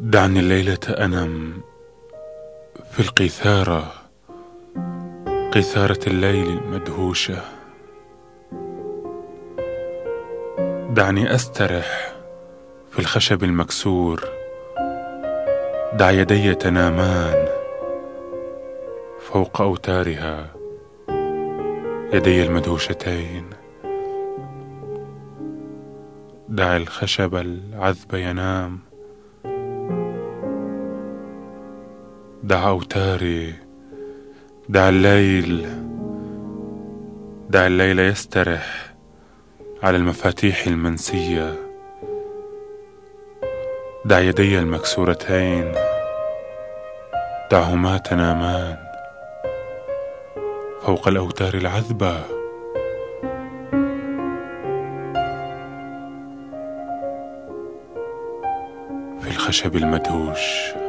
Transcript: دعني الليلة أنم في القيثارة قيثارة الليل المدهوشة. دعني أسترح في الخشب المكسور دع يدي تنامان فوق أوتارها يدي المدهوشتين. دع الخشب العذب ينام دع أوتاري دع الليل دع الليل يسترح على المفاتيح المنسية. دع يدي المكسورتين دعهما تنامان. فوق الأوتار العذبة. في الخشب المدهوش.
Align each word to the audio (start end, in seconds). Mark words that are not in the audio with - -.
دعني 0.00 0.40
الليلة 0.40 0.78
أنم 0.88 1.60
في 2.90 3.00
القيثارة 3.00 3.92
قيثارة 5.52 5.98
الليل 6.06 6.46
المدهوشة. 6.58 7.42
دعني 10.90 11.34
أسترح 11.34 12.12
في 12.90 12.98
الخشب 12.98 13.44
المكسور 13.44 14.24
دع 15.92 16.10
يدي 16.10 16.54
تنامان 16.54 17.48
فوق 19.20 19.60
أوتارها 19.60 20.54
يدي 22.12 22.42
المدهوشتين. 22.42 23.50
دع 26.48 26.76
الخشب 26.76 27.34
العذب 27.34 28.14
ينام 28.14 28.93
دع 32.44 32.68
أوتاري 32.68 33.54
دع 34.68 34.88
الليل 34.88 35.66
دع 37.48 37.66
الليل 37.66 37.98
يسترح 37.98 38.94
على 39.82 39.96
المفاتيح 39.96 40.66
المنسية. 40.66 41.54
دع 44.04 44.18
يدي 44.18 44.58
المكسورتين 44.58 45.72
دعهما 47.50 47.98
تنامان. 47.98 48.76
فوق 50.82 51.08
الأوتار 51.08 51.54
العذبة. 51.54 52.22
في 59.20 59.30
الخشب 59.30 59.76
المدهوش. 59.76 60.83